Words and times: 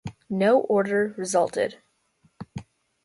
No 0.31 0.57
order 0.61 1.13
resulted. 1.15 1.77